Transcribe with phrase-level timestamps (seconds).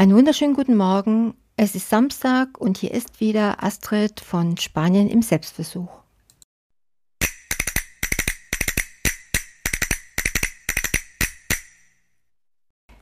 [0.00, 1.34] Einen wunderschönen guten Morgen.
[1.58, 5.90] Es ist Samstag und hier ist wieder Astrid von Spanien im Selbstversuch.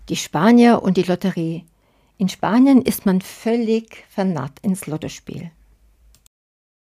[0.09, 1.67] Die Spanier und die Lotterie.
[2.17, 5.53] In Spanien ist man völlig vernarrt ins Lottospiel.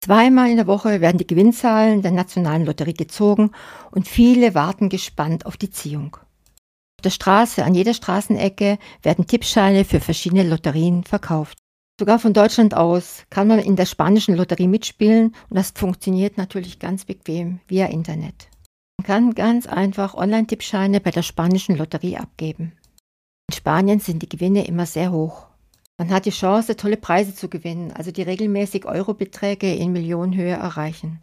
[0.04, 3.52] Zweimal in der Woche werden die Gewinnzahlen der nationalen Lotterie gezogen
[3.92, 6.16] und viele warten gespannt auf die Ziehung.
[7.00, 11.56] Auf der Straße, an jeder Straßenecke werden Tippscheine für verschiedene Lotterien verkauft.
[11.98, 16.78] Sogar von Deutschland aus kann man in der spanischen Lotterie mitspielen und das funktioniert natürlich
[16.78, 18.50] ganz bequem via Internet.
[18.98, 22.72] Man kann ganz einfach Online-Tippscheine bei der spanischen Lotterie abgeben.
[23.48, 25.46] In Spanien sind die Gewinne immer sehr hoch.
[25.96, 31.22] Man hat die Chance, tolle Preise zu gewinnen, also die regelmäßig Eurobeträge in Millionenhöhe erreichen.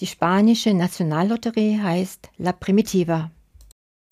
[0.00, 3.30] Die spanische Nationallotterie heißt La Primitiva.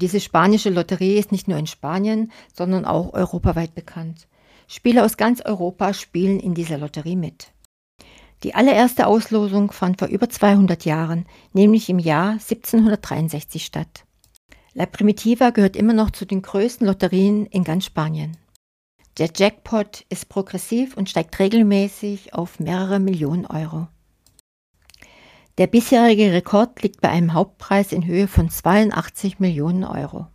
[0.00, 4.28] Diese spanische Lotterie ist nicht nur in Spanien, sondern auch europaweit bekannt.
[4.66, 7.52] Spieler aus ganz Europa spielen in dieser Lotterie mit.
[8.42, 14.06] Die allererste Auslosung fand vor über 200 Jahren, nämlich im Jahr 1763 statt.
[14.72, 18.38] La Primitiva gehört immer noch zu den größten Lotterien in ganz Spanien.
[19.18, 23.88] Der Jackpot ist progressiv und steigt regelmäßig auf mehrere Millionen Euro.
[25.60, 30.26] Der bisherige Rekord liegt bei einem Hauptpreis in Höhe von 82 Millionen Euro.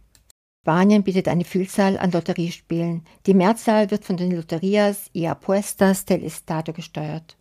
[0.62, 3.04] Spanien bietet eine Vielzahl an Lotteriespielen.
[3.26, 7.38] Die Mehrzahl wird von den Loterias y Apuestas del Estado gesteuert.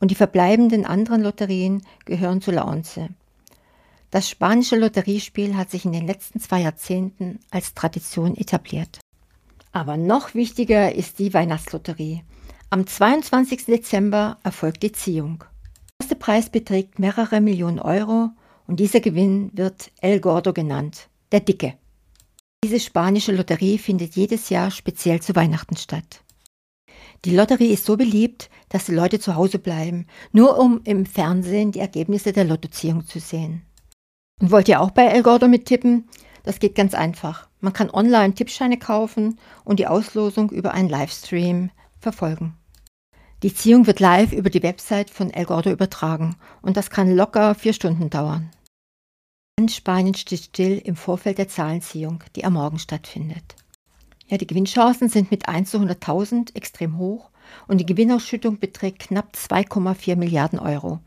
[0.00, 3.00] Und die verbleibenden anderen Lotterien gehören zu La Once.
[4.10, 9.00] Das spanische Lotteriespiel hat sich in den letzten zwei Jahrzehnten als Tradition etabliert.
[9.72, 12.22] Aber noch wichtiger ist die Weihnachtslotterie.
[12.68, 13.64] Am 22.
[13.64, 15.44] Dezember erfolgt die Ziehung.
[16.04, 18.28] Der erste Preis beträgt mehrere Millionen Euro
[18.66, 21.78] und dieser Gewinn wird El Gordo genannt, der Dicke.
[22.62, 26.22] Diese spanische Lotterie findet jedes Jahr speziell zu Weihnachten statt.
[27.24, 31.72] Die Lotterie ist so beliebt, dass die Leute zu Hause bleiben, nur um im Fernsehen
[31.72, 33.62] die Ergebnisse der Lottoziehung zu sehen.
[34.42, 36.10] Und wollt ihr auch bei El Gordo mittippen?
[36.42, 37.48] Das geht ganz einfach.
[37.60, 42.58] Man kann online Tippscheine kaufen und die Auslosung über einen Livestream verfolgen.
[43.44, 47.54] Die Ziehung wird live über die Website von El Gordo übertragen und das kann locker
[47.54, 48.50] vier Stunden dauern.
[49.58, 53.54] Ganz Spanien steht still im Vorfeld der Zahlenziehung, die am Morgen stattfindet.
[54.28, 57.28] Ja, die Gewinnchancen sind mit 1 zu 100.000 extrem hoch
[57.68, 61.00] und die Gewinnausschüttung beträgt knapp 2,4 Milliarden Euro.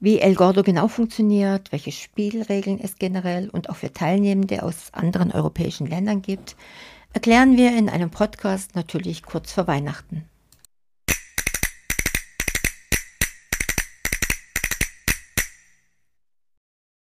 [0.00, 5.30] Wie El Gordo genau funktioniert, welche Spielregeln es generell und auch für Teilnehmende aus anderen
[5.30, 6.56] europäischen Ländern gibt,
[7.12, 10.26] erklären wir in einem Podcast natürlich kurz vor Weihnachten.